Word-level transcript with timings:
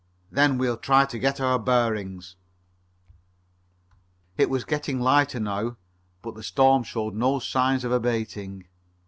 Then 0.31 0.57
we'll 0.57 0.77
try 0.77 1.05
to 1.05 1.19
get 1.19 1.39
our 1.39 1.59
bearings." 1.59 2.35
It 4.35 4.49
was 4.49 4.63
getting 4.63 4.99
lighter 4.99 5.39
now, 5.39 5.77
but 6.23 6.33
the 6.33 6.41
storm 6.41 6.81
showed 6.81 7.13
no 7.13 7.37
signs 7.37 7.83
of 7.83 7.91
abating. 7.91 8.67